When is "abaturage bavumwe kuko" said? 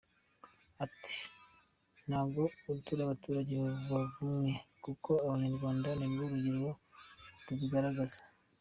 3.03-5.09